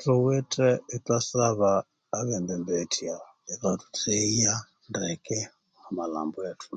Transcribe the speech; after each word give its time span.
Thuwithe 0.00 0.68
ithwasaba 0.96 1.70
bembembethya 2.26 3.14
ibathutheya 3.52 4.54
ndeke 4.88 5.38
omu 5.84 5.90
malhambo 5.96 6.40
ethu 6.50 6.76